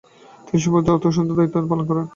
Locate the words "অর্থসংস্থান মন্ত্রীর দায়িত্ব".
0.97-1.67